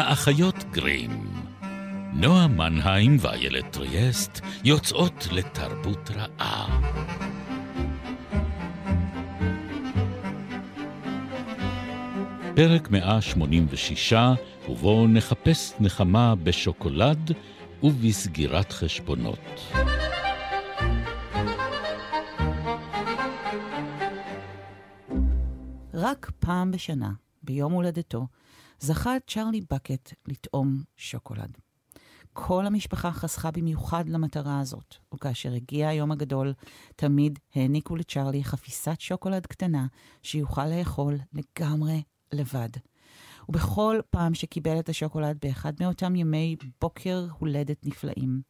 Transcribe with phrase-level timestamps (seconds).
[0.00, 1.26] האחיות גרים.
[2.12, 6.80] נועה מנהיים ואיילת טריאסט יוצאות לתרבות רעה.
[12.56, 14.12] פרק 186,
[14.68, 17.32] ובו נחפש נחמה בשוקולד
[17.82, 19.60] ובסגירת חשבונות.
[25.94, 27.10] רק פעם בשנה,
[27.42, 28.26] ביום הולדתו,
[28.80, 31.58] זכה צ'רלי בקט לטעום שוקולד.
[32.32, 36.52] כל המשפחה חסכה במיוחד למטרה הזאת, וכאשר הגיע היום הגדול,
[36.96, 39.86] תמיד העניקו לצ'רלי חפיסת שוקולד קטנה
[40.22, 42.68] שיוכל לאכול לגמרי לבד.
[43.48, 48.42] ובכל פעם שקיבל את השוקולד באחד מאותם ימי בוקר הולדת נפלאים,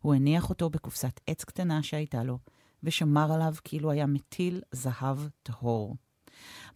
[0.00, 2.38] הוא הניח אותו בקופסת עץ קטנה שהייתה לו,
[2.82, 5.96] ושמר עליו כאילו היה מטיל זהב טהור.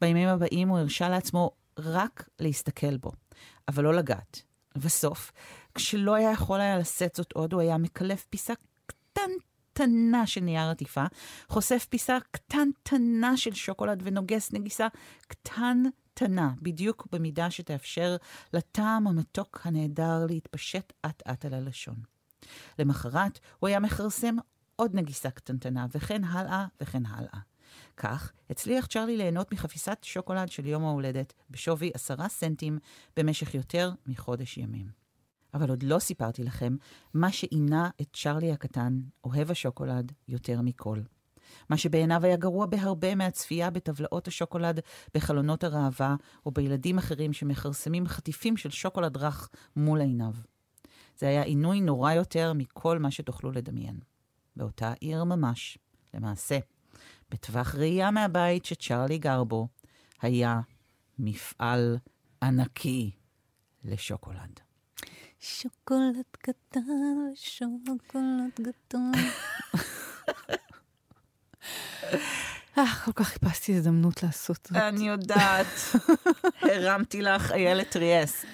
[0.00, 3.12] בימים הבאים הוא הרשה לעצמו רק להסתכל בו,
[3.68, 4.42] אבל לא לגעת.
[4.76, 5.32] ובסוף,
[5.74, 8.52] כשלא היה יכול היה לשאת זאת עוד, הוא היה מקלף פיסה
[8.86, 11.04] קטנטנה של נייר עטיפה,
[11.48, 14.86] חושף פיסה קטנטנה של שוקולד ונוגס נגיסה
[15.26, 18.16] קטנטנה, בדיוק במידה שתאפשר
[18.52, 21.96] לטעם המתוק הנהדר להתפשט אט-אט על הלשון.
[22.78, 24.36] למחרת הוא היה מכרסם
[24.76, 27.51] עוד נגיסה קטנטנה, וכן הלאה וכן הלאה.
[27.96, 32.78] כך הצליח צ'רלי ליהנות מחפיסת שוקולד של יום ההולדת בשווי עשרה סנטים
[33.16, 34.86] במשך יותר מחודש ימים.
[35.54, 36.76] אבל עוד לא סיפרתי לכם
[37.14, 41.00] מה שעינה את צ'רלי הקטן, אוהב השוקולד, יותר מכל.
[41.68, 44.80] מה שבעיניו היה גרוע בהרבה מהצפייה בטבלאות השוקולד
[45.14, 50.32] בחלונות הראווה, או בילדים אחרים שמכרסמים חטיפים של שוקולד רך מול עיניו.
[51.18, 54.00] זה היה עינוי נורא יותר מכל מה שתוכלו לדמיין.
[54.56, 55.78] באותה עיר ממש,
[56.14, 56.58] למעשה,
[57.32, 59.68] בטווח ראייה מהבית שצ'רלי גר בו,
[60.22, 60.60] היה
[61.18, 61.98] מפעל
[62.42, 63.10] ענקי
[63.84, 64.60] לשוקולד.
[65.40, 66.80] שוקולד קטן,
[67.34, 69.12] שוקולד גדול.
[72.78, 74.76] אה, כל כך חיפשתי הזדמנות לעשות זאת.
[74.76, 75.66] אני יודעת,
[76.62, 78.46] הרמתי לך איילת טריאסט.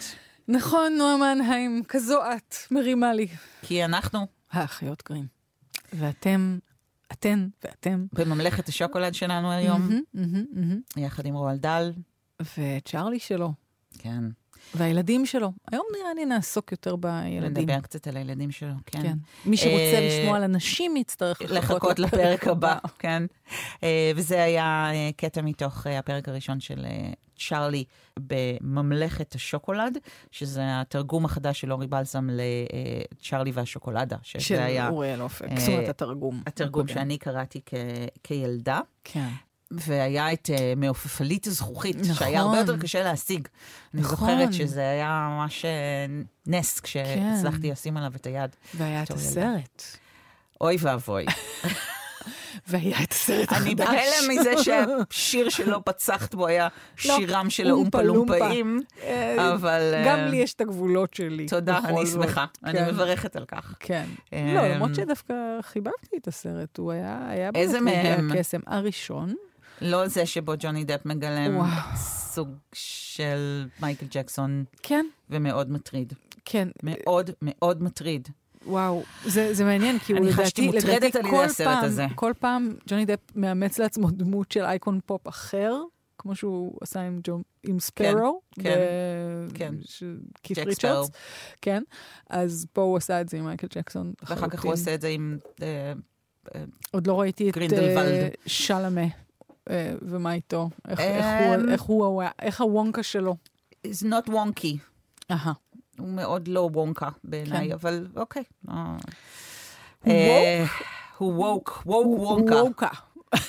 [0.49, 3.29] נכון, נועה מנהיים, כזו את, מרימה לי.
[3.63, 5.27] כי אנחנו האחיות גרים.
[5.93, 6.59] ואתם,
[7.13, 8.07] אתן ואתם.
[8.13, 10.81] בממלכת השוקולד שלנו היום, מהמם, מהמם, מהמם.
[10.97, 11.93] יחד עם רועל דל.
[12.59, 13.53] וצ'רלי שלו,
[13.99, 14.25] כן,
[14.75, 15.53] והילדים שלו.
[15.73, 17.63] היום נראה לי נעסוק יותר בילדים.
[17.63, 19.03] נדבר קצת על הילדים שלו, כן.
[19.03, 19.17] כן.
[19.47, 23.23] מי שרוצה אה, לשמוע על הנשים יצטרך לחכות לפרק הבא, כן.
[23.83, 27.85] אה, וזה היה אה, קטע מתוך אה, הפרק הראשון של אה, צ'רלי
[28.19, 29.99] בממלכת השוקולד,
[30.31, 35.47] שזה התרגום החדש של אורי בלסם לצ'רלי והשוקולדה, של היה אוריאל אופק.
[35.59, 36.43] זאת אומרת, התרגום.
[36.47, 36.89] התרגום.
[36.89, 37.61] שאני קראתי
[38.25, 38.81] כילדה.
[39.05, 39.29] כן.
[39.71, 42.15] והיה את uh, מעופפלית הזכוכית, נכון.
[42.15, 43.49] שהיה הרבה יותר קשה להשיג.
[43.95, 44.17] אני נכון.
[44.19, 45.71] זוכרת שזה היה ממש אה,
[46.47, 48.57] נס כשהצלחתי לשים עליו את היד.
[48.75, 49.11] והיה את.
[49.11, 49.83] הסרט.
[50.61, 51.27] אוי ואבוי.
[52.69, 53.63] והיה את הסרט החדש.
[53.63, 58.37] אני בהלם מזה שהשיר שלא פצחת בו היה שירם של אומפה האומפה.
[58.37, 60.03] לומפאים, אה, אבל...
[60.07, 61.47] גם לי יש את הגבולות שלי.
[61.47, 62.07] תודה, אני.
[62.07, 62.47] שמחה.
[62.65, 62.89] אני כן.
[62.89, 63.75] מברכת על כך.
[63.81, 64.05] כן.
[64.33, 68.31] אמ, לא, למרות שדווקא חיבבתי את הסרט, הוא היה, איזה מהם?
[68.33, 68.61] הקסם.
[68.67, 69.35] הראשון,
[69.81, 71.97] לא זה שבו ג'וני דפ מגלם וואו.
[71.97, 76.13] סוג של מייקל ג'קסון, כן, ומאוד מטריד.
[76.45, 78.29] כן, מאוד מאוד מטריד.
[78.67, 82.07] וואו, זה, זה מעניין, כי הוא לדעתי, לדעתי כל פעם, הזה.
[82.15, 85.75] כל פעם ג'וני דפ מאמץ לעצמו דמות של אייקון פופ אחר,
[86.19, 89.75] כמו שהוא עשה עם, ג'ו, עם ספארו, כן, ב- כן.
[89.85, 90.03] ש-
[90.43, 91.11] קית' ג'ק ריצ'רדס,
[91.63, 91.83] כן,
[92.31, 94.13] אז פה הוא עשה את זה עם מייקל ג'קסון.
[94.23, 94.73] ואחר כך הוא.
[94.73, 95.39] עושה את זה עם...
[95.63, 95.93] אה,
[96.91, 97.59] עוד לא ראיתי את.
[97.73, 99.01] אה, שלמה,
[100.03, 103.37] ומה איתו, איך, אמ, הוא, איך, הוא, איך הוונקה שלו.
[103.87, 104.77] It's not wonky.
[105.31, 105.53] אהה.
[105.99, 107.73] הוא מאוד לא וונקה בעיניי, כן.
[107.73, 108.43] אבל אוקיי.
[108.69, 108.75] אה,
[110.05, 110.65] הוא אה,
[111.19, 112.55] הוא ווק, ווק וונקה.
[112.55, 112.89] וונקה.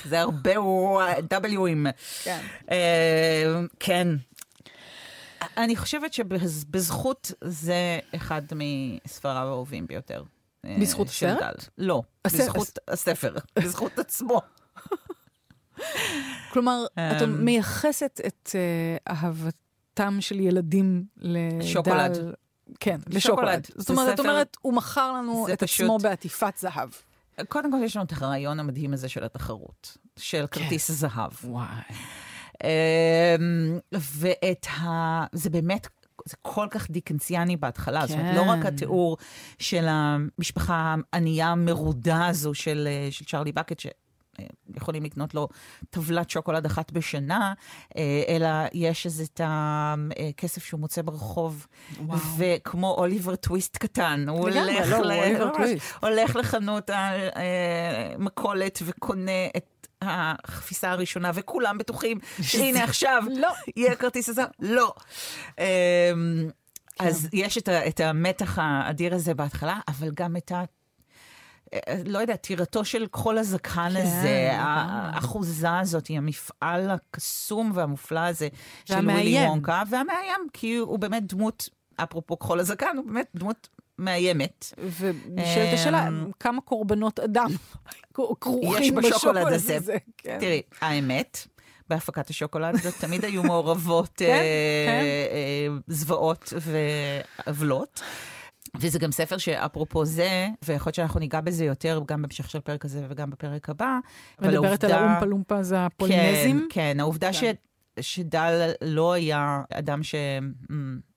[0.05, 0.55] זה הרבה
[1.31, 1.87] W'ים.
[2.23, 2.41] כן.
[2.71, 4.07] אה, כן.
[5.57, 10.23] אני חושבת שבזכות זה אחד מספריו האהובים ביותר.
[10.65, 11.69] אה, בזכות הסרט?
[11.77, 12.01] לא.
[12.27, 14.41] בזכות הספר, בזכות עצמו.
[16.53, 21.65] כלומר, את אמ, מייחסת את אה, אהבתם של ילדים לדל.
[21.65, 22.17] שוקולד.
[22.79, 23.67] כן, לשוקולד.
[23.75, 26.89] זאת אומרת, את אומרת, הוא מכר לנו את עצמו בעטיפת זהב.
[27.47, 30.61] קודם כל יש לנו את הרעיון המדהים הזה של התחרות, של כן.
[30.61, 31.31] כרטיס זהב.
[31.43, 31.65] וואי.
[32.63, 35.25] אמ, ואת ה...
[35.31, 35.87] זה באמת,
[36.25, 38.07] זה כל כך דיקנסיאני בהתחלה.
[38.07, 38.67] זאת אומרת, לא רק כן.
[38.67, 39.17] התיאור
[39.59, 43.79] של המשפחה הענייה המרודה הזו של, אה, של צ'רלי בקט,
[44.75, 45.47] יכולים לקנות לו
[45.89, 47.53] טבלת שוקולד אחת בשנה,
[47.97, 51.67] אה, אלא יש איזה את הכסף שהוא מוצא ברחוב,
[52.05, 52.19] וואו.
[52.37, 55.77] וכמו אוליבר טוויסט קטן, הוא הולך, לא, ל-.
[56.01, 56.89] הולך לחנות
[58.15, 63.49] המכולת וקונה את החפיסה הראשונה, וכולם בטוחים שהנה עכשיו לא.
[63.75, 64.45] יהיה כרטיס הזר.
[64.59, 64.93] לא.
[66.99, 70.51] אז יש את, ה, את המתח האדיר הזה בהתחלה, אבל גם את.
[70.51, 70.63] אה,
[72.05, 74.49] לא יודע, טירתו של כחול הזקן כן, הזה.
[74.53, 78.47] האחוזה הזאת, היא המפעל הקסום והמופלא הזה
[78.85, 79.09] של.
[79.09, 83.67] ווילי וונקה, והמאיים, כי הוא באמת דמות, אפרופו כחול הזקן, הוא באמת דמות
[83.99, 84.73] מאיימת.
[84.99, 87.47] ונשאלת השאלה, אמ, כמה קורבנות אדם
[88.41, 89.75] כרוכים בשוקולד הזה.
[89.75, 89.97] הזה.
[90.17, 90.37] כן.
[90.39, 91.47] תראי, האמת,
[91.89, 95.03] בהפקת השוקולד הזאת תמיד היו מעורבות כן, אה, כן.
[95.31, 98.01] אה, זוועות ועוולות.
[98.77, 102.85] וזה גם ספר שאפרופו זה, ויכול להיות שאנחנו ניגע בזה יותר גם בהמשך של הפרק
[102.85, 103.99] הזה וגם בפרק הבא.
[104.39, 106.67] אבל מדברת על האומפה לומפה זה הפולינזים.
[106.69, 107.33] כן, כן, העובדה כן.
[107.33, 107.43] ש...
[108.01, 110.15] שדל לא היה אדם ש...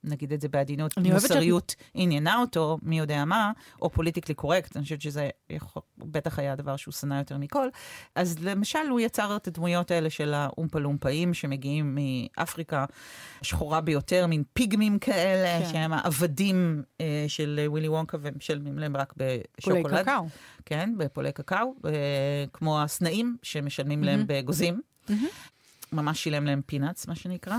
[0.05, 3.53] נגיד את זה בעדינות, אוהבת שאת- מוסריות עניינה אותו, מי יודע מה,
[3.83, 7.69] או פוליטיקלי קורקט, אני חושבת שזה יכול, בטח היה הדבר שהוא שנא יותר מכל.
[8.15, 11.99] אז למשל, הוא יצר את הדמויות האלה של האומפה לומפאים שמגיעים
[12.39, 12.85] מאפריקה
[13.41, 15.73] השחורה ביותר, מין פיגמים כאלה, כן.
[15.73, 19.39] שהם העבדים אה, של ווילי וונקה ומשלמים להם רק פולי
[19.83, 20.03] בשוקולד.
[20.03, 20.27] קקאו.
[20.67, 21.91] כן, בפולי קקאו, אה,
[22.53, 24.27] כמו הסנאים שמשלמים להם מהמם.
[24.29, 24.81] בגוזים.
[25.09, 25.27] מהמם.
[25.93, 27.57] ממש שילם להם פינאץ, מה שנקרא.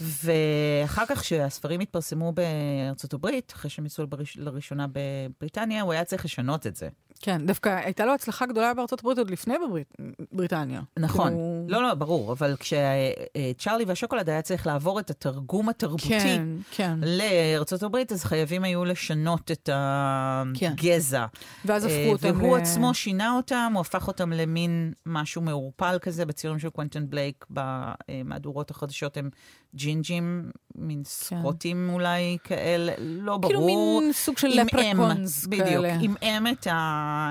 [0.00, 4.04] ואחר כך, כשהספרים התפרסמו בארצות הברית, אחרי שהם יצאו
[4.36, 6.88] לראשונה בבריטניה, הוא היה צריך לשנות את זה.
[7.20, 9.94] כן, דווקא הייתה לו הצלחה גדולה בארצות הברית עוד לפני בברית-
[10.32, 10.80] בריטניה.
[10.98, 11.28] נכון.
[11.28, 16.98] כאילו- לא, לא, ברור, אבל כשצ'ארלי והשוקולד היה צריך לעבור את התרגום התרבותי כן, כן.
[17.02, 21.26] לארצות הברית, אז חייבים היו לשנות את הגזע.
[21.64, 25.98] ואז הפכו אה, אותם והוא ל- עצמו שינה אותם, הוא הפך אותם למין משהו מעורפל
[26.02, 29.30] כזה, בציורים של קוונטון בלייק, במהדורות החדשות הם
[29.74, 33.52] ג'ינג'ים, מין סקוטים אולי כאלה, לא ברור.
[33.52, 33.66] כאילו
[34.00, 35.96] מין סוג של לפרקונס בדיוק, כאלה.
[36.00, 36.72] עמעם את, ה,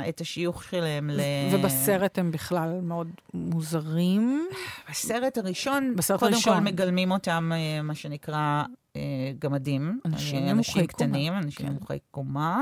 [0.09, 1.19] את השיוך שלהם ל...
[1.53, 4.47] ובסרט הם בכלל מאוד מוזרים.
[4.89, 6.53] בסרט הראשון, בסרט קודם הראשון.
[6.57, 8.63] כל מגלמים אותם, אה, מה שנקרא,
[8.95, 9.01] אה,
[9.39, 9.99] גמדים.
[10.05, 10.87] אנשים אה, אנשים קומה.
[10.87, 11.71] קטנים, אנשים כן.
[11.71, 12.61] נמוכי קומה,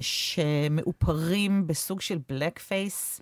[0.00, 3.20] שמאופרים בסוג של בלק פייס,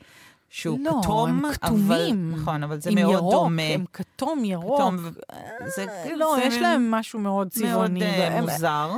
[0.48, 1.54] שהוא לא, כתום, הם אבל...
[1.54, 2.32] כתומים.
[2.40, 3.62] נכון, אבל זה מאוד ירוק, דומה.
[3.62, 4.80] הם כתום ירוק.
[4.80, 4.96] כתום,
[5.76, 8.02] זה, אה, לא, זה יש להם משהו מאוד מאוד צבעוני.
[8.04, 8.90] אה, והם- מוזר.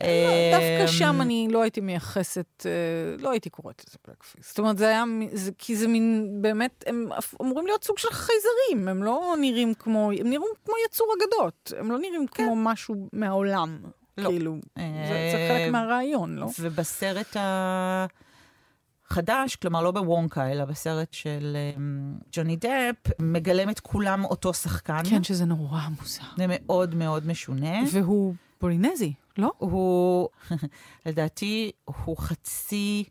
[0.00, 0.08] לא,
[0.52, 4.48] דווקא אה, שם אני לא הייתי מייחסת, אה, לא הייתי קוראת לזה בלקפיסט.
[4.48, 5.04] זאת אומרת, זה היה,
[5.58, 7.08] כי זה מין, באמת, הם
[7.42, 11.90] אמורים להיות סוג של חייזרים, הם לא נראים כמו, הם נראים כמו יצור אגדות, הם
[11.90, 13.78] לא נראים כמו משהו מהעולם.
[14.18, 14.28] לא.
[14.28, 16.46] כאילו, זה, אה, חלק מהרעיון, לא?
[16.58, 17.36] ובסרט
[19.10, 25.02] החדש, כלומר לא בוונקה, אלא בסרט של אמ, ג'וני דפ, מגלם את כולם אותו שחקן.
[25.10, 26.22] כן, שזה נורא מוזר.
[26.36, 27.80] זה מאוד מאוד משונה.
[27.92, 29.52] והוא פולינזי, לא?
[29.58, 30.28] הוא,
[31.06, 33.04] לדעתי, הוא חצי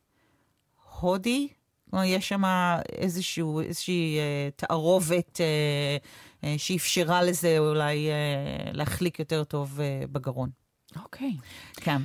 [1.00, 1.47] הודי.
[1.89, 2.44] כלומר, יש שם
[2.91, 5.97] איזשהו, איזושהי אה, תערובת אה,
[6.44, 10.50] אה, שאפשרה לזה אולי אה, להחליק יותר טוב אה, בגרון.
[10.95, 11.31] אוקיי.
[11.75, 12.01] כן.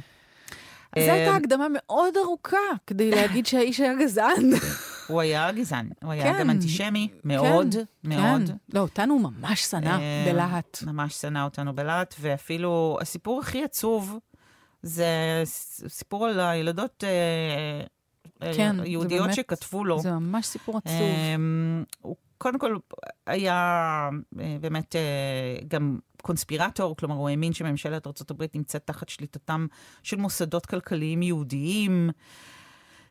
[0.98, 4.50] זו אה, הייתה הקדמה מאוד ארוכה כדי להגיד שהאיש היה גזען.
[5.06, 6.40] הוא היה גזען, הוא היה כן.
[6.40, 7.74] גם אנטישמי, מאוד,
[8.04, 8.46] מאוד.
[8.46, 8.54] כן.
[8.72, 10.78] לא, אותנו הוא ממש שנא אה, בלהט.
[10.86, 14.18] ממש שנא אותנו בלהט, ואפילו הסיפור הכי עצוב
[14.82, 15.06] זה
[15.88, 17.86] סיפור על הילדות אה,
[18.46, 20.00] אה, כן, יהודיות באמת- שכתבו לו.
[20.00, 21.00] זה ממש סיפור עצוב.
[22.00, 22.76] הוא קודם כל
[23.26, 24.08] היה
[24.60, 24.96] באמת
[25.68, 29.66] גם קונספירטור, כלומר הוא האמין שממשלת ארה"ב נמצאת תחת שליטתם
[30.02, 32.10] של מוסדות כלכליים יהודיים.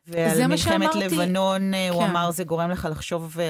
[0.08, 0.58] ועל מלחמת
[0.92, 0.98] שאמרתי.
[1.16, 2.10] לבנון, אה, הוא כן.
[2.10, 3.44] אמר, זה גורם לך לחשוב אה,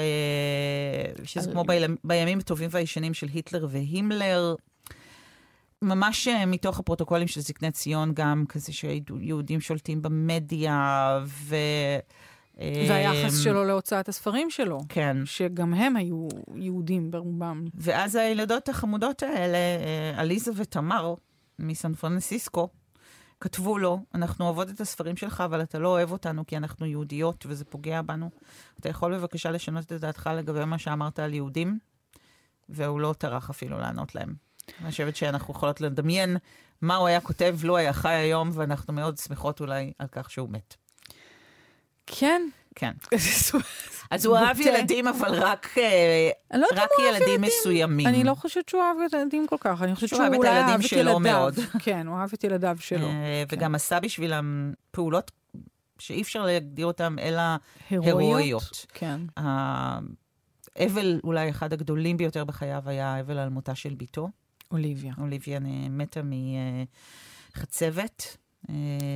[1.24, 4.54] שזה על- כמו ביל- בימים הטובים והישנים של היטלר והימלר.
[5.82, 11.56] ממש אה, מתוך הפרוטוקולים של זקני ציון, גם כזה שיהודים שולטים במדיה, ו...
[12.88, 15.16] והיחס שלו להוצאת הספרים שלו, כן.
[15.24, 17.64] שגם הם היו יהודים ברובם.
[17.74, 19.58] ואז הילדות החמודות האלה,
[20.16, 21.14] עליזה ותמר
[21.58, 22.68] מסן פרנסיסקו,
[23.46, 27.46] כתבו לו, אנחנו אוהבות את הספרים שלך, אבל אתה לא אוהב אותנו כי אנחנו יהודיות
[27.48, 28.30] וזה פוגע בנו.
[28.80, 31.78] אתה יכול בבקשה לשנות את דעתך לגבי מה שאמרת על יהודים?
[32.68, 34.34] והוא לא טרח אפילו לענות להם.
[34.80, 36.36] אני חושבת שאנחנו יכולות לדמיין
[36.82, 40.50] מה הוא היה כותב לו היה חי היום, ואנחנו מאוד שמחות אולי על כך שהוא
[40.50, 40.74] מת.
[42.06, 42.42] כן.
[42.76, 42.92] כן.
[44.10, 44.60] אז הוא אהב.
[44.60, 48.06] ילדים, אבל רק, אה, לא רק ילדים מסוימים.
[48.06, 50.38] אני לא חושבת שהוא אהב את הילדים כל כך, אני חושבת שהוא שהוא אהב את
[50.38, 51.18] אולי אהב את שלו ילדיו.
[51.18, 51.54] מאוד.
[51.84, 53.06] כן, הוא אהב את ילדיו שלו.
[53.06, 55.30] אה, וגם עשה בשבילם פעולות
[55.98, 57.42] שאי אפשר להגדיר אותן אלא
[57.90, 58.18] הירואיות.
[58.18, 58.86] הירואיות.
[58.94, 59.20] כן.
[59.36, 64.28] האבל אולי אחד הגדולים ביותר בחייו היה האבל על מותה של בתו.
[64.70, 65.12] אוליביה.
[65.18, 66.20] אוליביה מתה
[67.56, 68.36] מחצבת.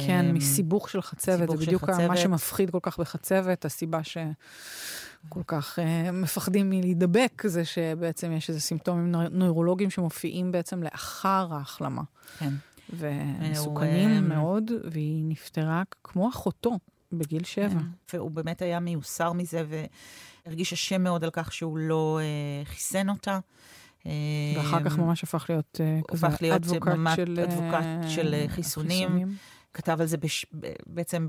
[0.07, 2.01] כן, אה, מסיבוך של חצבת, זה בדיוק חצבת.
[2.09, 8.61] מה שמפחיד כל כך בחצבת, הסיבה שכל כך uh, מפחדים מלהידבק, זה שבעצם יש איזה
[8.61, 12.03] סימפטומים נויר- נוירולוגיים שמופיעים בעצם לאחר ההחלמה.
[12.39, 12.53] כן.
[12.93, 16.79] ומסוכנים אה, מאוד, והיא נפטרה כמו אחותו
[17.13, 17.69] בגיל שבע.
[17.69, 18.17] כן.
[18.17, 19.65] והוא באמת היה מיוסר מזה,
[20.47, 23.39] והרגיש אשם מאוד על כך שהוא לא אה, חיסן אותה.
[24.57, 28.45] ואחר כך ממש הפך להיות אה, כזה הפך להיות אדבוקט ממש של, אדבוקט של, אה,
[28.49, 29.37] חיסונים.
[29.75, 30.47] כתב על זה בש...
[30.87, 31.29] בעצם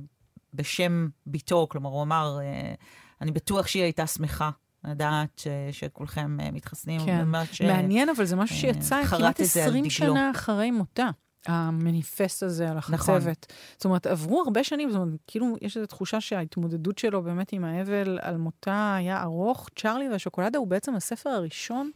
[0.53, 2.73] בשם ביתו, כלומר, הוא אמר, אה,
[3.21, 4.49] אני בטוח שהיא הייתה שמחה
[4.83, 5.47] לדעת ש...
[5.71, 7.01] שכולכם מתחסנים.
[7.05, 7.25] כן.
[7.51, 7.61] ש...
[7.61, 9.91] מעניין, אבל זה משהו שיצא כמעט את זה על 20 דגלו.
[9.91, 11.09] שנה אחרי מותה.
[11.45, 12.95] המניפסט הזה על נכון.
[12.95, 13.53] החצבת.
[13.77, 17.63] זאת אומרת, עברו הרבה שנים, זאת אומרת, כאילו, יש איזו תחושה שההתמודדות שלו באמת עם
[17.63, 19.69] האבל על מותה היה ארוך.
[19.75, 21.91] צ'ארלי והשוקולדה הוא בעצם הספר הראשון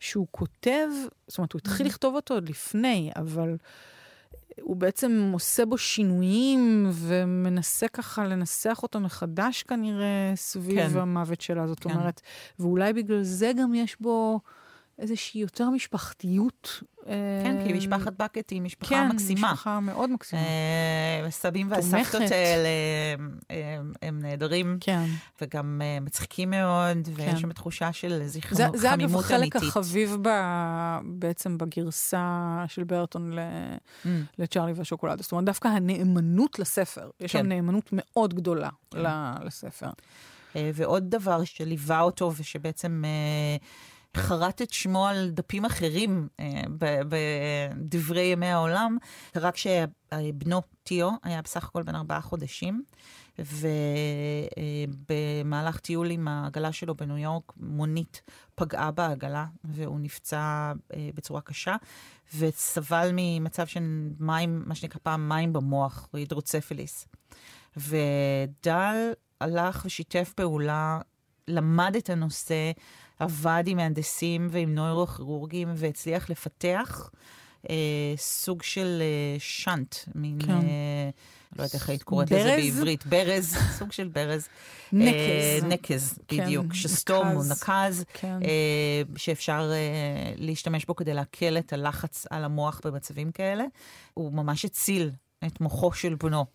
[0.00, 0.88] שהוא כותב,
[1.28, 3.56] זאת אומרת, הוא התחיל לכתוב אותו עוד לפני, אבל
[4.60, 10.98] הוא בעצם עושה בו שינויים ומנסה ככה לנסח אותו מחדש כנראה סביב כן.
[10.98, 11.66] המוות שלה.
[11.66, 11.90] זאת כן.
[11.90, 12.20] אומרת,
[12.58, 14.40] ואולי בגלל זה גם יש בו
[14.98, 16.82] איזושהי יותר משפחתיות.
[17.44, 19.52] כן, כי אה, משפחת בקט היא משפחה כן, מקסימה.
[19.52, 20.42] משפחה מאוד מקסימה.
[20.42, 22.30] אה, הסבים והסבתות תומכת.
[22.30, 22.68] האלה
[23.18, 25.04] הם- הם- הם נהדרים, כן.
[25.42, 27.36] וגם אה, מצחיקים מאוד, ויש כן.
[27.36, 29.62] שם תחושה של זה, זיכרונות זה אגב חמימות חלק אמיתית.
[29.62, 30.28] החביב ב,
[31.04, 32.28] בעצם בגרסה
[32.68, 33.38] של ברטון ל,
[34.04, 34.08] Mm,
[34.38, 35.22] לצ'ארלי והשוקולדה.
[35.22, 37.48] זאת אומרת, דווקא הנאמנות לספר, יש שם כן.
[37.48, 38.98] נאמנות מאוד גדולה כן.
[39.44, 39.90] לספר.
[40.56, 43.56] אה, ועוד דבר שליווה אותו ושבעצם אה,
[44.16, 46.62] חרט את שמו על דפים אחרים אה,
[47.08, 48.96] בדברי ימי העולם,
[49.32, 52.84] קרה כשבנו טיו היה בסך הכל בן ארבעה חודשים,
[54.98, 58.22] ובמהלך טיול עם העגלה שלו בניו יורק, מונית
[58.54, 61.76] פגעה בעגלה, והוא נפצע אה, בצורה קשה,
[62.38, 63.80] וסבל ממצב של
[64.20, 67.06] מים, מה שנקרא פעם מים במוח, הידרוצפליס.
[67.76, 71.00] ודל הלך ושיתף פעולה,
[71.48, 72.72] למד את הנושא,
[73.18, 77.10] עבד עם מהנדסים ועם נוירוכירורגים, והצליח לפתח
[77.70, 80.38] אה, סוג של אה, שאנט, מין...
[80.46, 80.50] כן.
[80.52, 81.10] אה,
[81.58, 82.74] לא יודעת איך היית קוראת לזה ברז?
[82.74, 84.48] בעברית, ברז, סוג של ברז.
[84.92, 85.14] נקז.
[85.14, 86.74] אה, נקז, כן, בדיוק.
[86.74, 87.42] שסתום או.
[87.44, 88.42] נקז, כן.
[88.42, 93.64] אה, שאפשר אה, להשתמש בו כדי להקל את הלחץ על המוח במצבים כאלה.
[94.14, 95.10] הוא ממש הציל
[95.46, 96.46] את מוחו של בנו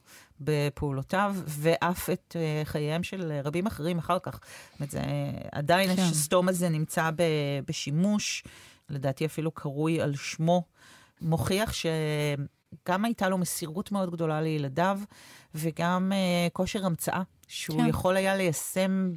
[0.41, 4.33] בפעולותיו, ואף את אה, חייהם של אה, רבים אחרים אחר כך.
[4.33, 6.01] זאת אומרת, זה, אה, עדיין כן.
[6.01, 7.23] השסתום הזה נמצא ב,
[7.67, 8.43] בשימוש,
[8.89, 10.63] לדעתי אפילו קרוי על שמו.
[11.21, 14.99] מוכיח שגם הייתה לו מסירות מאוד גדולה לילדיו,
[15.55, 17.87] וגם אה, כושר המצאה, שהוא כן.
[17.87, 19.11] יכול היה ליישם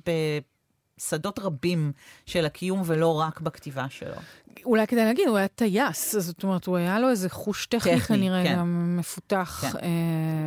[0.98, 1.92] בשדות רבים
[2.26, 4.16] של הקיום, ולא רק בכתיבה שלו.
[4.64, 8.16] אולי כדאי להגיד, הוא היה טייס, זאת אומרת, הוא היה לו איזה חוש טכני, טכני,
[8.16, 8.56] כנראה כן.
[8.56, 9.64] גם מפותח.
[9.72, 9.78] כן.
[9.82, 9.88] אה,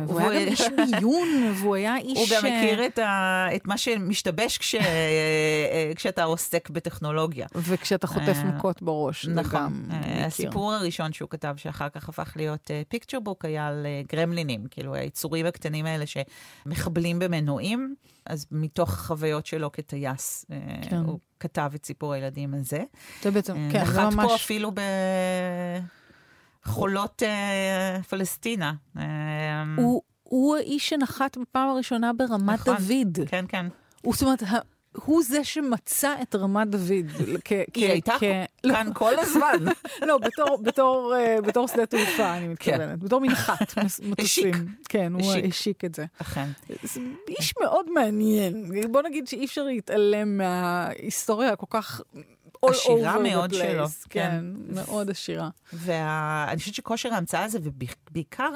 [0.06, 0.60] והוא והוא- היה גם איש
[1.00, 2.18] מיון, והוא היה איש...
[2.18, 4.82] הוא גם אה, מכיר את, ה, את מה שמשתבש כש, אה,
[5.96, 7.46] כשאתה עוסק בטכנולוגיה.
[7.54, 9.88] וכשאתה חוטף אה, מכות בראש, נכון.
[9.92, 10.26] אה.
[10.26, 14.94] הסיפור הראשון שהוא כתב, שאחר כך הפך להיות פיקצ'ר בוק, היה על אה, גרמלינים, כאילו
[14.94, 17.94] היצורים הקטנים האלה שמחבלים במנועים,
[18.26, 20.56] אז מתוך החוויות שלו כטייס, אה,
[20.90, 20.96] כן.
[20.96, 22.84] הוא כתב את סיפור הילדים הזה.
[23.22, 24.32] זה בעצם, אה, כן, זה נחת פה ממש...
[24.34, 24.72] אפילו
[26.64, 28.72] בחולות אה, פלסטינה.
[29.76, 32.76] הוא, האיש שנחת בפעם הראשונה ברמת נכון.
[32.76, 33.18] דוד.
[33.28, 33.66] כן, כן.
[34.12, 34.42] זאת אומרת,
[35.04, 37.06] הוא זה שמצא את רמת דוד.
[37.74, 38.22] היא הייתה כ-
[38.64, 39.64] לא, כאן כל הזמן.
[40.08, 40.18] לא,
[40.62, 42.98] בתור, אה, בתור שדה תעופה, אני מתכוונת.
[42.98, 44.52] בתור מנחת מטוסים.
[44.88, 45.84] כן, הוא השיק.
[45.84, 46.04] את זה.
[46.20, 46.48] אכן.
[47.28, 48.70] איש מאוד מעניין.
[48.92, 52.00] בוא נגיד שאי אפשר להתעלם מההיסטוריה הכל כך...
[52.62, 53.56] עשירה מאוד place.
[53.56, 54.44] שלו, כן, כן.
[54.74, 55.48] מאוד עשירה.
[55.72, 58.50] ואני חושבת שכושר ההמצאה הזה, ובעיקר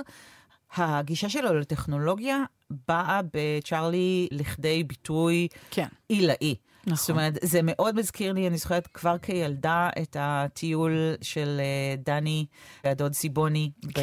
[0.76, 2.44] הגישה שלו לטכנולוגיה,
[2.88, 6.54] באה בצ'ארלי לכדי ביטוי כן, עילאי.
[6.86, 6.96] נכון.
[6.96, 12.46] זאת אומרת, זה מאוד מזכיר לי, אני זוכרת כבר כילדה, את הטיול של אה, דני
[12.84, 14.02] והדוד סיבוני כן,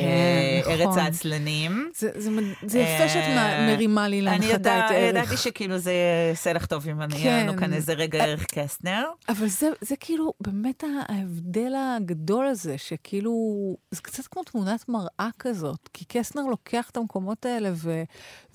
[0.66, 1.00] בארץ נכון.
[1.00, 1.92] העצלנים.
[1.96, 2.30] זה, זה,
[2.66, 5.16] זה יפה שאת אה, מ- מרימה לי אני להנחתה את הערך.
[5.16, 5.94] ידעתי שכאילו זה
[6.30, 7.28] יעשה לך טוב אם אני כן.
[7.28, 9.04] אהיה לנו כאן איזה רגע ערך קסטנר.
[9.30, 13.32] אבל זה, זה כאילו באמת ההבדל הגדול הזה, שכאילו,
[13.92, 18.04] זה קצת כמו תמונת מראה כזאת, כי קסנר לוקח את המקומות האלה ו,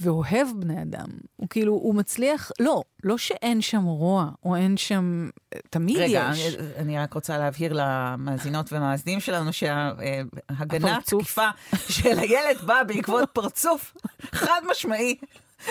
[0.01, 1.09] ואוהב בני אדם.
[1.37, 4.12] הוא כאילו, הוא מצליח, לא, לא שאין שם רוע,
[4.45, 5.31] או אין שם,
[5.71, 6.55] תמיד רגע, יש.
[6.55, 11.39] אני, אני רק רוצה להבהיר למאזינות ומאזינים שלנו שההגנה הפרצוף.
[11.39, 11.49] התקיפה
[11.89, 13.95] של הילד באה בעקבות פרצוף
[14.33, 15.17] חד משמעי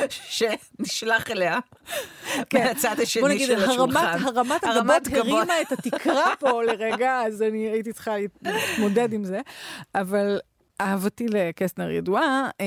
[0.10, 1.60] שנשלח אליה
[2.50, 2.64] כן.
[2.64, 4.18] מהצד השני נגיד, של הרמת, השולחן.
[4.26, 5.28] הרמת הרמת הגבות גבות.
[5.28, 9.42] הרימה את התקרה פה לרגע, אז אני הייתי צריכה להתמודד עם זה.
[9.96, 10.40] אבל
[10.82, 12.66] אהבתי לקסטנר ידועה, אה,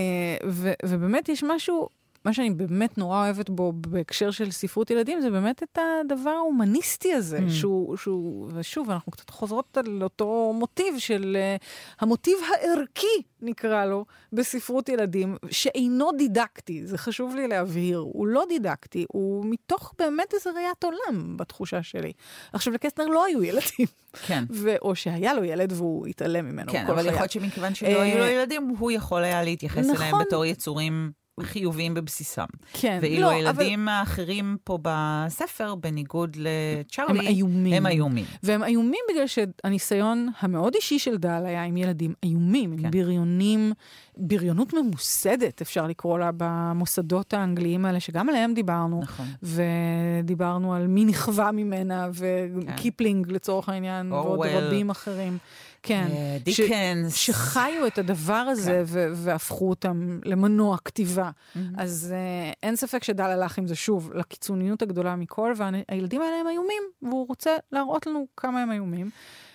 [0.49, 1.89] ו- ובאמת יש משהו,
[2.25, 7.13] מה שאני באמת נורא אוהבת בו בהקשר של ספרות ילדים, זה באמת את הדבר ההומניסטי
[7.13, 7.51] הזה, Mm.
[7.51, 11.57] שהוא, שהוא, ושוב, אנחנו קצת חוזרות על אותו מוטיב של, אה,
[12.01, 13.07] המוטיב הערכי,
[13.43, 19.95] נקרא לו, בספרות ילדים, שאינו דידקטי, זה חשוב לי להבהיר, הוא לא דידקטי, הוא מתוך
[19.99, 22.13] באמת איזה ראיית עולם, בתחושה שלי.
[22.53, 23.87] עכשיו, לקסטנר לא היו ילדים,
[24.27, 24.45] כן.
[24.63, 27.19] ו- או שהיה לו ילד והוא התעלם ממנו כן, כל אבל יכול.
[27.21, 30.21] להיות שמכיוון שלא אה, היו לו ילדים, הוא יכול היה להתייחס אליהם נכון.
[30.27, 31.13] בתור יצורים
[31.43, 32.45] חיוביים בבסיסם.
[32.73, 37.73] כן, ואילו לא, הילדים האחרים פה בספר, בניגוד לצ'ארלי, הם איומים.
[37.73, 38.25] הם איומים.
[38.43, 42.91] והם איומים בגלל שהניסיון המאוד אישי של דל היה עם ילדים איומים, עם כן.
[42.91, 43.73] בריונים,
[44.17, 49.01] בריונות ממוסדת, אפשר לקרוא לה, במוסדות האנגליים האלה, שגם עליהם דיברנו.
[49.03, 49.27] נכון.
[49.43, 54.49] ודיברנו על מי נכווה ממנה, וקיפלינג לצורך העניין, ועוד אורוול.
[54.49, 55.39] רבים אחרים.
[55.87, 56.07] כן.
[56.11, 57.15] אה, ש- דיקנס.
[57.15, 58.83] שחיו את הדבר הזה כן.
[58.87, 61.31] ו- והפכו אותם למנוע כתיבה.
[61.55, 61.73] מהמם.
[61.79, 66.49] אז אה, אין ספק שדל הלך עם זה שוב לקיצוניות הגדולה מכל, והילדים האלה הם
[66.49, 69.11] איומים, והוא רוצה להראות לנו כמה הם איומים.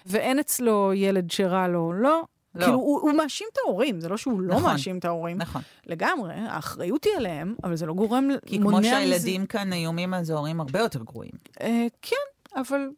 [0.05, 2.21] ואין אצלו ילד שרע לו, לא.
[2.55, 2.63] לא.
[2.63, 4.71] כאילו, הוא, הוא מאשים את ההורים, זה לא שהוא לא נכון.
[4.71, 5.38] מאשים את ההורים.
[5.38, 5.62] נכון.
[5.88, 10.29] לגמרי, האחריות היא עליהם, אבל זה לא גורם, כי כמו מזה- שהילדים כאן איומים, אז
[10.29, 11.31] ההורים הרבה יותר גרועים.
[11.62, 12.15] אה, כן,
[12.56, 12.89] אבל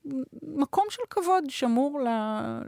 [0.42, 2.00] מקום של כבוד שמור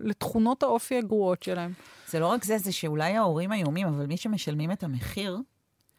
[0.04, 1.74] לתכונות האופי הגרועות שלהם.
[2.08, 5.38] זה לא רק זה, זה שאולי ההורים איומים, אבל מי שמשלמים את המחיר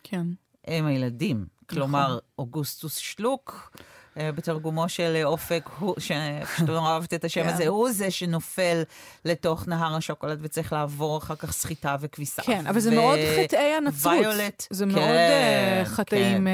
[0.02, 0.26] כן.
[0.64, 1.36] הם הילדים.
[1.36, 1.78] נכון.
[1.78, 3.76] כלומר, אוגוסטוס שלוק,
[4.16, 7.48] בתרגומו של אופק, הוא- שפשוט נורא אהבת את השם כן.
[7.48, 8.82] הזה, הוא זה שנופל
[9.24, 12.42] לתוך נהר השוקולד וצריך לעבור אחר כך סחיטה וכביסה.
[12.42, 14.14] כן, אבל זה מאוד חטאי הנצרות.
[14.20, 16.48] ויולט, זה מאוד אה, כן, חטאים, כן,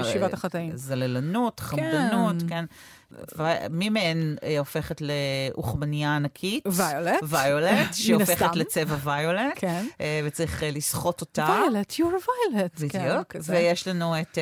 [0.00, 0.70] אה, שבעת החטאים.
[0.76, 2.64] זללנות, חמדנות, כן.
[3.10, 3.44] כן.
[3.70, 6.64] ומי מהן אה, הופכת לאוכמניה ענקית?
[6.66, 7.20] ויולט.
[7.22, 8.56] ויולט, שהופכת.
[8.56, 9.86] לצבע ויולט, כן.
[10.00, 11.58] אה, וצריך אה, לסחוט אותה.
[11.62, 12.88] ויולט, you're a violet.
[12.90, 13.36] כן, בדיוק.
[13.44, 14.38] ויש לנו את,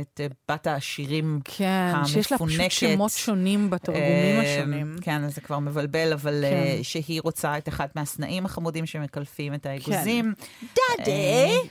[0.00, 0.20] את
[0.50, 2.70] בת העשירים כן, שיש לה פשוט המפונקת.
[2.70, 4.96] שמות שונים בתרגומים השונים.
[5.00, 6.82] כן, אז זה כבר מבלבל, אבל כן.
[6.82, 10.34] שהיא רוצה את אחד מהסנאים החמודים שמקלפים את האגוזים.
[10.76, 11.10] דאדי!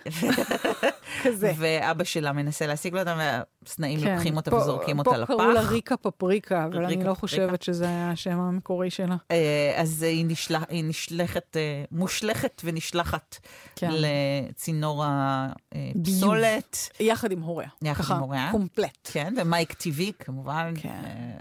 [0.08, 0.89] אה,
[1.23, 1.54] כזה.
[1.58, 5.28] ואבא שלה מנסה להשיג לו אותה, והסנאים כן, לוקחים אותה פה- וזורקים אותה לפח.
[5.28, 7.19] פה קראו לה ריקה פפריקה, אבל אני ריקה לא פפריקה.
[7.21, 9.15] חושבת שזה היה השם המקורי שלה.
[9.32, 13.38] אה, אז היא, נשלח, היא נשלחת, אה, מושלכת ונשלחת
[13.75, 13.89] כן.
[13.91, 16.89] לצינור הפסולת.
[16.99, 17.69] יחד עם הוריה.
[17.82, 18.47] יחד ככה, עם הוריה.
[18.51, 18.97] קומפלט.
[19.12, 20.73] כן, ומייק טיווי כמובן.
[20.82, 20.89] כן.
[20.89, 21.39] אה,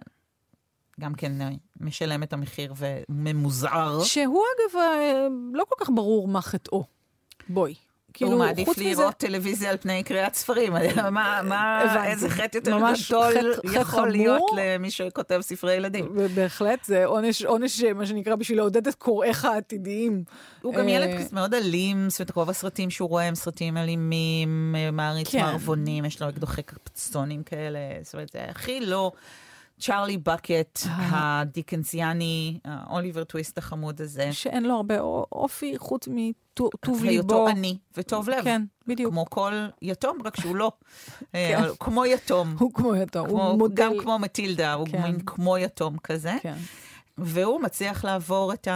[1.01, 1.33] גם כן
[1.81, 4.03] משלם את המחיר וממוזער.
[4.05, 4.81] שהוא אגב,
[5.55, 6.85] לא כל כך ברור מה חטאו.
[7.49, 7.75] בואי.
[8.15, 10.73] כאילו, הוא מעדיף חוץ מזה- לראות טלוויזיה על פני קריאת ספרים.
[11.11, 12.05] מה, מה.
[12.07, 12.91] איזה חטא יותר גדול
[13.75, 14.09] יכול.
[14.11, 16.09] להיות למי שכותב ספרי ילדים.
[16.35, 20.25] בהחלט, זה עונש, עונש, אה, מה שנקרא, בשביל לעודד את קוראיך העתידיים.
[20.63, 23.77] הוא גם אה, ילד כזה מאוד אלים, זאת אומרת, רוב הסרטים שהוא רואה הם סרטים
[23.77, 25.39] אלימים, אה, מעריץ כן.
[25.41, 29.13] מערבונים, יש לו אקדוחי קפצונים כאלה, זאת אומרת, זה הכי לא
[29.81, 31.41] צ'ארלי בקט, אה.
[31.41, 32.59] הדיקנסיאני,
[32.91, 34.33] אוליבר טוויסט החמוד הזה.
[34.33, 35.01] שאין לו הרבה
[35.33, 37.09] אופי חוץ מטוב ליבו.
[37.09, 38.45] היותו עני וטוב לב.
[38.45, 39.13] כן, בדיוק.
[39.13, 40.73] כמו כל יתום, רק שהוא לא.
[41.35, 41.63] אה, כן.
[41.63, 42.57] אבל כמו יתום.
[42.59, 43.75] הוא כמו יתום, הוא מודל.
[43.75, 45.03] גם כמו מטילדה, הוא כן.
[45.03, 46.33] מין כמו יתום כזה.
[46.43, 46.57] כן.
[47.19, 48.69] והוא מצליח לעבור את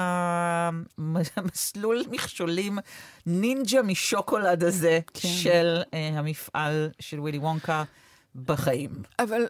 [1.37, 2.78] המסלול מכשולים
[3.26, 5.28] נינג'ה משוקולד הזה כן.
[5.28, 7.84] של uh, המפעל של ווילי וונקה
[8.44, 8.90] בחיים.
[9.18, 9.46] אבל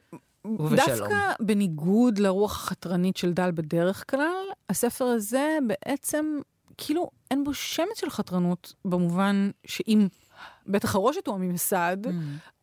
[0.47, 0.99] ובשלום.
[0.99, 6.41] דווקא בניגוד לרוח החתרנית של דל בדרך כלל, הספר הזה בעצם,
[6.77, 10.09] כאילו, אין בו שמץ של חתרנות, במובן שאם
[10.67, 12.11] בית החרושת הוא הממסד, Mm.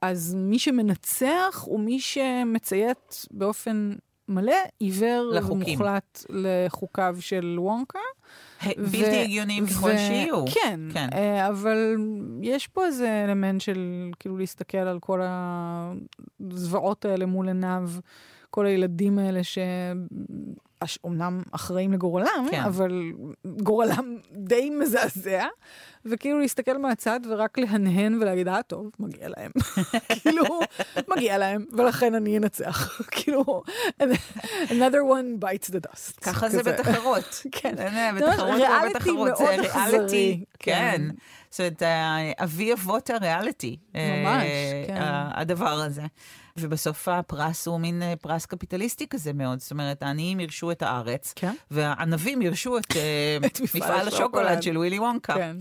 [0.01, 3.93] אז מי שמנצח הוא מי שמציית באופן
[4.27, 5.79] מלא, עיוור לחוקים.
[5.79, 7.99] ומוחלט לחוקיו של וונקה.
[8.77, 10.45] בלתי הגיוניים ככל שיהיו.
[10.53, 11.07] כן, כן.
[11.13, 11.95] אה, אבל
[12.41, 17.89] יש פה איזה אלמנט של כאילו להסתכל על כל הזוועות האלה מול עיניו,
[18.49, 19.43] כל הילדים האלה
[20.87, 22.63] שאומנם אחראים לגורלם, כן.
[22.63, 23.11] אבל
[23.45, 25.45] גורלם די מזעזע,
[26.05, 29.51] וכאילו להסתכל מהצד ורק להנהן ולהגיד, אה, טוב, מגיע להם.
[30.21, 30.43] כאילו,
[31.15, 32.99] מגיע להם, ולכן אני אנצח.
[33.11, 33.63] כאילו,
[34.67, 36.21] another one bites the dust.
[36.21, 36.63] ככה זה.
[36.63, 37.41] בתחרות.
[37.51, 37.75] כן.
[38.15, 39.37] בתחרות ריאליטי ובתחרות.
[39.37, 40.43] זה ריאליטי.
[40.59, 40.97] כן.
[40.97, 41.01] כן.
[41.49, 43.77] זאת אומרת, אה, אבי אבות הריאליטי.
[43.93, 45.01] ממש, אה, כן.
[45.33, 46.01] הדבר הזה.
[46.57, 49.59] ובסוף הפרס הוא מין אה, פרס קפיטליסטי כזה מאוד.
[49.59, 51.53] זאת אומרת, העניים ירשו את הארץ, כן.
[51.71, 54.61] והענבים ירשו את, אה, את מפעל מפעל השוקולד.
[54.61, 55.33] של ווילי וונקה.
[55.33, 55.57] כן.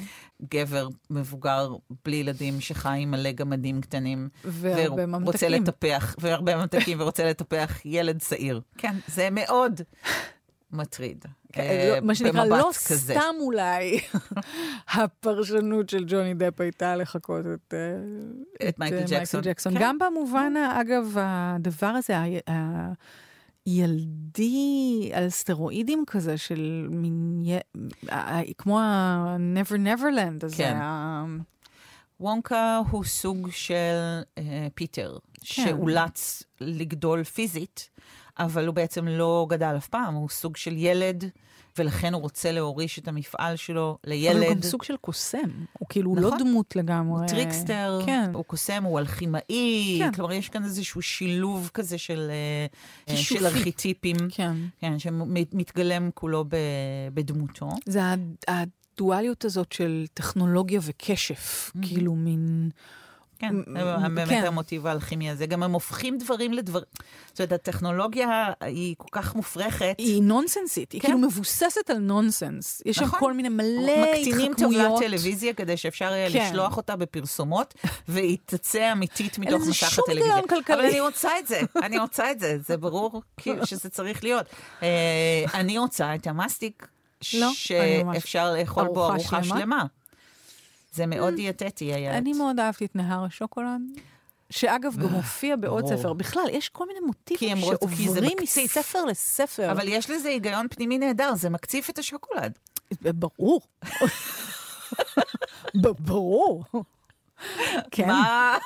[0.51, 1.75] גבר מבוגר
[2.05, 4.29] בלי ילדים שחי עם מלא גמדים קטנים.
[4.45, 5.49] והרבה ממתקים.
[5.51, 8.61] לטפח, והרבה ממתקים, ורוצה לטפח ילד צעיר.
[8.79, 9.81] כן, זה מאוד
[10.73, 11.25] מטריד.
[11.57, 13.15] אה, לא, מה שנקרא, לא כזה.
[13.15, 14.01] סתם אולי
[14.95, 17.75] הפרשנות של ג'וני דפ הייתה לחקות את,
[18.63, 19.05] אה, את מייקל
[19.43, 19.75] ג'קסון.
[19.75, 19.81] כן.
[19.81, 22.15] גם במובן, ה- אגב, הדבר הזה,
[23.67, 27.55] הילדי על סטרואידים כזה, של מין, י-
[28.09, 30.57] ה- ה- כמו ה-Never Neverland הזה.
[30.57, 30.77] כן.
[30.77, 31.25] ה-
[32.21, 33.75] וונקה הוא סוג של
[34.39, 35.45] אה, פיטר, כן.
[35.45, 37.91] שאולץ לגדול פיזית,
[38.39, 41.25] אבל הוא בעצם לא גדל אף פעם, הוא סוג של ילד,
[41.79, 44.57] ולכן הוא רוצה להוריש את המפעל שלו אבל הוא לילד.
[44.57, 46.39] גם סוג של קוסם, הוא כאילו לא נכון.
[46.39, 47.21] דמות לגמרי.
[47.21, 48.31] הוא trickster, כן.
[48.35, 50.13] הוא קוסם, הוא אלכימאי, כן.
[50.13, 52.67] כלומר יש כאן איזשהו שילוב כזה של, אה,
[53.09, 53.41] אה, כישופי.
[53.41, 54.57] של ארכיטיפים, כן.
[54.81, 56.57] כן, שמתגלם כולו ב-
[57.15, 57.69] בדמותו.
[57.87, 58.01] זה
[58.49, 62.71] הדואליות הזאת של טכנולוגיה וכשף, כאילו מין...
[63.39, 63.57] כן,
[64.15, 64.45] באמת כן.
[64.47, 65.47] המוטיב האלכימי הזה.
[65.47, 66.85] גם הם הופכים דברים לדברים.
[67.29, 69.95] זאת אומרת, הטכנולוגיה היא כל כך מופרכת.
[69.99, 71.09] היא נונסנסית, היא כן.
[71.09, 72.83] כאילו מבוססת על נונסנס.
[72.87, 73.21] יש שם נכון.
[73.21, 75.03] כל מיני מלא מקטינים טבלת התחכמויות.
[75.03, 76.49] טלוויזיה כדי שאפשר יהיה כן.
[76.49, 77.75] לשלוח אותה בפרסומות,
[78.09, 80.35] והיא תצא אמיתית מתוך לזה מסך שום הטלוויזיה.
[80.35, 80.77] היגיון כלכלי.
[80.77, 84.47] אבל אני רוצה את זה, אני רוצה את זה, זה ברור כאילו שזה צריך להיות.
[84.83, 86.89] אה, אני רוצה את המסטיק
[87.35, 89.85] לא, שאפשר לאכול בו ארוחה שלמה?
[90.95, 92.19] זה מאוד דיאטטי היה.
[92.19, 93.81] אני מאוד אהבתי את נהר השוקולד.
[94.51, 95.97] שאגב, גם מופיע בעוד ברור.
[95.97, 96.13] ספר.
[96.13, 98.37] בכלל, יש כל מיני מוטיבים שעוברים.
[98.43, 99.73] מספר לספר.
[99.73, 102.59] אבל יש לזה היגיון פנימי נהדר, זה מקציף את השוקולד.
[103.03, 103.61] ברור.
[105.75, 106.65] ברור.
[107.91, 108.09] כן.
[108.09, 108.57] מה.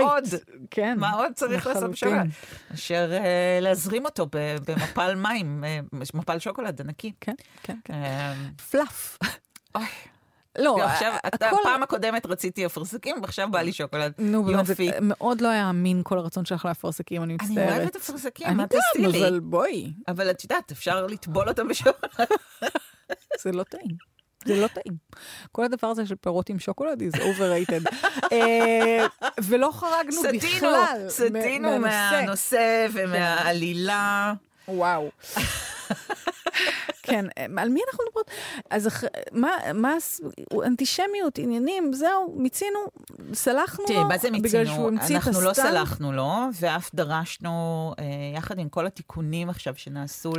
[0.00, 0.24] עוד?
[0.70, 0.98] כן.
[0.98, 1.90] מה עוד צריך לעשות.
[1.90, 2.30] בשוקולד?
[2.74, 4.26] אשר אה, להזרים אותו
[4.66, 5.80] במפל מים, אה,
[6.14, 7.12] מפל שוקולד ענקי.
[7.20, 7.94] כן, כן, כן.
[7.94, 8.34] אה,
[8.70, 9.18] פלאף.
[10.68, 11.56] אוי, לא, עכשיו, אתה- הכל...
[11.60, 14.12] הפעם הקודמת רציתי אפרסקים, ועכשיו בא לי שוקולד.
[14.18, 14.74] נו, באמת, זה.
[15.00, 17.78] מאוד לא היה אמין כל הרצון שלך לאפרסקים, אני אני מצטערת.
[17.78, 19.18] אוהבת אפרסקים, אני מה גם, תעשי לי?
[19.26, 22.28] אבל בואי, אבל את יודעת, אפשר לטבול אותם בשוקולד.
[23.42, 24.10] זה לא טעים.
[24.44, 24.96] זה לא טעים.
[25.52, 27.94] כל הדבר הזה של פירות עם שוקולד is overrated.
[28.32, 29.06] אה,
[29.42, 34.32] ולא חרגנו בכלל סטינו מהנושא ומהעלילה.
[34.68, 35.10] וואו.
[37.10, 38.30] כן, אה, על מי אנחנו מדברות?
[38.70, 39.04] אז אח...
[39.32, 39.94] מה, מה,
[40.64, 42.78] אנטישמיות, עניינים, זהו, מיצינו,
[43.34, 44.66] סלחנו לו, תראי, מה זה בגלל מיצינו?
[44.66, 45.30] שהוא המציא את הסתם.
[45.30, 48.04] אנחנו לא סלחנו לו, ואף דרשנו, אה,
[48.36, 50.32] יחד עם כל התיקונים עכשיו שנעשו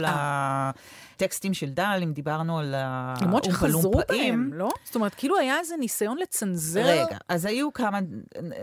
[1.18, 2.76] לטקסטים של דל, אם דיברנו על
[3.22, 4.50] למרות שחזרו האומפלומפאים.
[4.50, 4.70] בהם, לא?
[4.84, 6.86] זאת אומרת, כאילו היה איזה ניסיון לצנזר.
[6.86, 8.00] רגע, אז היו כמה,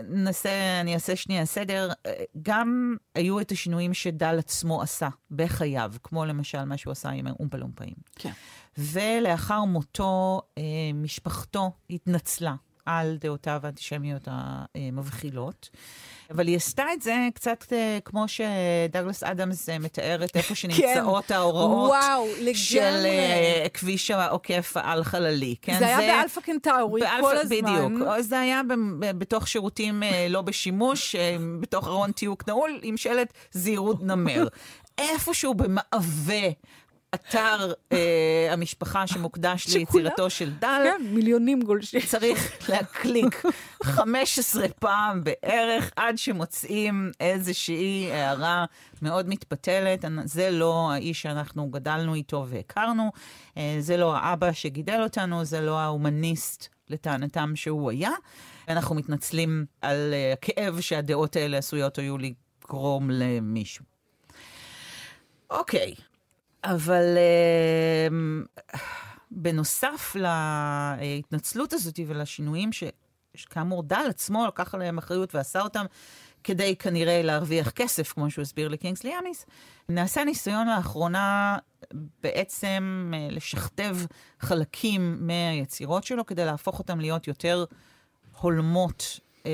[0.09, 0.49] ננסה,
[0.81, 1.89] אני אעשה שנייה סדר.
[2.41, 7.55] גם היו את השינויים שדל עצמו עשה בחייו, כמו למשל מה שהוא עשה עם האומפה
[7.55, 7.93] לומפאים.
[8.15, 8.31] כן.
[8.77, 12.53] ולאחר מותו, אה, משפחתו התנצלה
[12.85, 14.27] על דעותיו האנטישמיות
[14.75, 15.69] המבחילות.
[16.31, 21.31] אבל היא עשתה את זה קצת אה, כמו שדאגלס אדאמס אה, מתאר את איפה שנמצאות
[21.31, 22.55] ההוראות וואו, לגמרי.
[22.55, 25.55] של אה, כביש העוקף על-חללי.
[25.61, 25.79] כן?
[25.79, 27.57] זה היה באלפא קנטאורי באלפא- כל הזמן.
[27.57, 28.09] בדיוק.
[28.19, 28.73] זה היה ב-
[29.19, 31.15] בתוך שירותים לא בשימוש,
[31.61, 34.47] בתוך ארון תיוק נעול, עם שלט זהירות נמר.
[34.97, 36.47] איפשהו במעווה.
[37.15, 42.01] אתר אה, המשפחה שמוקדש ליצירתו של דל, כן, מיליונים גולשים.
[42.01, 43.43] צריך להקליק
[43.83, 48.65] 15 פעם בערך עד שמוצאים איזושהי הערה
[49.01, 50.05] מאוד מתפתלת.
[50.23, 53.11] זה לא האיש שאנחנו גדלנו איתו והכרנו,
[53.57, 58.11] אה, זה לא האבא שגידל אותנו, זה לא ההומניסט לטענתם שהוא היה.
[58.67, 63.85] אנחנו מתנצלים על אה, הכאב שהדעות האלה עשויות היו לגרום למישהו.
[65.49, 65.93] אוקיי,
[66.63, 68.07] אבל אה,
[69.31, 72.69] בנוסף להתנצלות הזאת ולשינויים
[73.35, 75.85] שכאמור דל עצמו לקח עליהם אחריות ועשה אותם
[76.43, 79.45] כדי כנראה להרוויח כסף, כמו שהוא הסביר לקינגסלי אמיס,
[79.89, 81.57] נעשה ניסיון לאחרונה
[82.23, 83.97] בעצם אה, לשכתב
[84.39, 87.65] חלקים מהיצירות שלו כדי להפוך אותם להיות יותר
[88.39, 89.19] הולמות.
[89.45, 89.51] אה,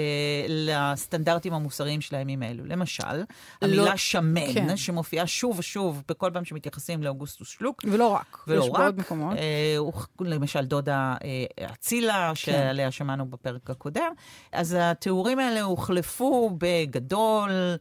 [0.50, 2.66] לסטנדרטים המוסריים של הימים האלו.
[2.66, 3.24] למשל,
[3.62, 4.78] המילה שמן, כן.
[4.78, 8.38] שמופיעה שוב ושוב בכל פעם שמתייחסים לאוגוסטוס שלוק, ולא רק.
[8.48, 8.80] ולא יש רק.
[8.80, 9.38] בעוד מקומות.
[9.38, 14.12] אה, הוא- למשל דודה אה, אצילה, שעליה שמענו בפרק הקודם.
[14.52, 17.76] אז התיאורים האלה הוחלפו בגדול, אה,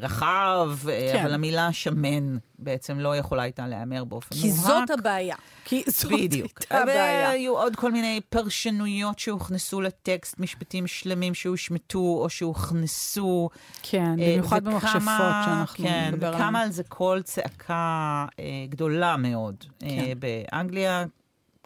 [0.00, 1.22] רחב, אה, כן.
[1.24, 4.66] אבל המילה שמן בעצם לא יכולה הייתה להיאמר באופן כי מובהק.
[4.66, 5.36] זאת הבעיה.
[5.64, 6.58] כי זאת בדיוק.
[6.60, 7.28] הייתה הבעיה.
[7.28, 13.48] והיו עוד כל מיני פרשנויות שהוכנסו לטקסט, משפטים שלמים שהושמטו או שהוכנסו.
[13.82, 15.00] כן, אה, במיוחד וכמה- במכשפות
[15.44, 16.42] שאנחנו כן, נדבר עליהן.
[16.42, 19.64] וכמה על זה קול צעקה אה, גדולה מאוד.
[19.82, 20.18] אה, כן.
[20.18, 21.04] באנגליה,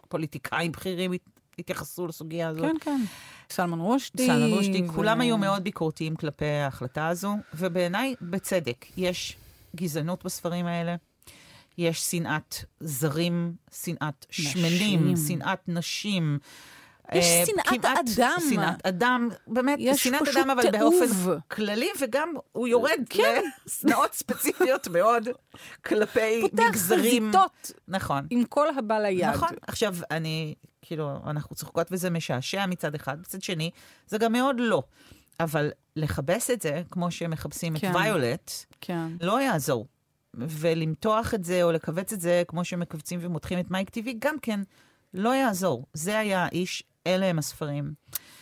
[0.09, 1.19] פוליטיקאים בכירים הת-
[1.59, 2.61] התייחסו לסוגיה הזאת.
[2.65, 3.01] כן, כן.
[3.53, 4.27] סלמן רושדי.
[4.27, 9.37] סלמן רושדי, ו- כולם היו מאוד ביקורתיים כלפי ההחלטה הזו, ובעיניי, בצדק, יש
[9.75, 10.95] גזענות בספרים האלה.
[11.77, 15.13] יש שנאת זרים, שנאת שמנים.
[15.27, 16.39] שנאת נשים.
[17.11, 18.37] יש אה, שנאת כמעט אדם.
[18.49, 20.93] שנאת אדם, באמת, יש שנאת אדם, אבל תיעוב.
[20.99, 23.41] באופן כללי, וגם הוא יורד כן.
[23.65, 25.27] לשנאות ספציפיות מאוד
[25.85, 27.29] כלפי פותח מגזרים.
[27.29, 28.27] חזיתות נכון.
[28.29, 29.29] עם כל הבא ליד.
[29.29, 29.49] נכון.
[29.67, 33.71] עכשיו, אני, כאילו, אנחנו צוחקות וזה משעשע מצד אחד, מצד שני,
[34.07, 34.83] זה גם מאוד לא.
[35.39, 37.91] אבל לכבס את זה, כמו שמכבסים כן.
[37.91, 39.07] את ויולט, כן.
[39.21, 39.87] לא יעזור.
[40.33, 44.59] ולמתוח את זה או לכווץ את זה, כמו שמכווצים ומותחים את מייק טיווי, גם כן
[45.13, 45.85] לא יעזור.
[45.93, 47.93] זה היה האיש, אלה הם הספרים.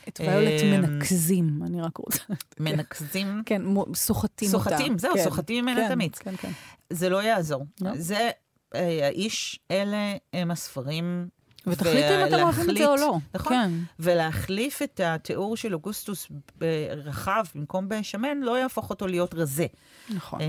[0.07, 2.19] את ויולט אמ, מנקזים, אני רק רוצה...
[2.59, 3.61] מנקזים, כן,
[3.95, 4.69] סוחטים אותה.
[4.69, 6.17] סוחטים, זהו, כן, סוחטים ממנה כן, את המיץ.
[6.19, 6.51] כן, כן.
[6.89, 7.65] זה לא יעזור.
[7.81, 7.91] לא.
[7.95, 8.29] זה
[8.75, 9.97] אה, האיש, אלה
[10.33, 11.27] הם הספרים.
[11.67, 13.17] ותחליטו אם אתם אוהבים את זה או לא.
[13.35, 13.53] נכון.
[13.53, 13.71] כן.
[13.99, 19.65] ולהחליף את התיאור של אוגוסטוס ברחב במקום בשמן, לא יהפוך אותו להיות רזה.
[20.09, 20.39] נכון.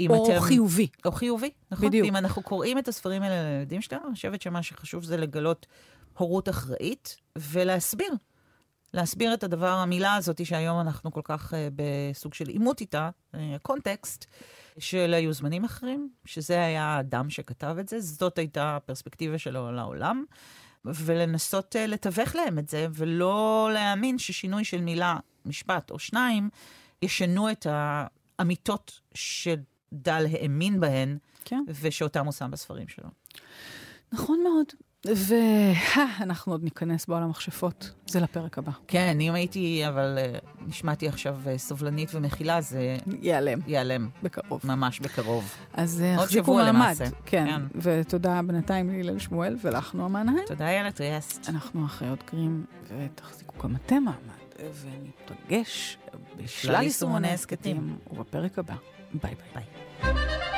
[0.00, 0.86] אם או אתם- חיובי.
[1.04, 1.86] או חיובי, נכון?
[1.88, 2.08] בדיוק.
[2.08, 5.66] אם אנחנו קוראים את הספרים האלה לילדים שלנו, אני חושבת שמה שחשוב זה לגלות
[6.16, 8.14] הורות אחראית ולהסביר.
[8.94, 13.54] להסביר את הדבר, המילה הזאת שהיום אנחנו כל כך אה, בסוג של עימות איתה, אה,
[13.54, 14.24] הקונטקסט,
[14.78, 20.24] של היו זמנים אחרים, שזה היה האדם שכתב את זה, זאת הייתה הפרספקטיבה שלו לעולם,
[20.84, 26.50] ולנסות אה, לתווך להם את זה, ולא להאמין ששינוי של מילה, משפט או שניים,
[27.02, 31.64] ישנו את האמיתות שדל האמין בהן, כן.
[31.68, 33.08] ושאותם הוא שם בספרים שלו.
[34.12, 34.66] נכון מאוד.
[35.06, 37.90] ואנחנו עוד ניכנס בעולם המכשפות.
[38.06, 38.72] זה לפרק הבא.
[38.88, 44.60] כן, אם הייתי, אבל אה, נשמעתי עכשיו אה, סובלנית ומכילה, זה ייעלם ייעלם בקרוב.
[44.64, 45.54] ממש בקרוב.
[45.72, 46.76] אז אה, עוד החזיקו שבוע מעמד.
[46.76, 47.04] למעשה.
[47.04, 47.46] כן.
[47.46, 47.62] כן.
[47.80, 50.46] ותודה בינתיים להלל שמואל ולך, נועה מנהיים.
[50.46, 51.48] תודה, איילת טריאסט.
[51.48, 55.98] אנחנו אחיות גרים, ותחזיקו גם אתם מעמד, וניפגש
[56.36, 58.74] בשלל יישומוני הסכתים, ובפרק הבא.
[59.22, 59.64] ביי ביי.
[60.02, 60.53] ביי.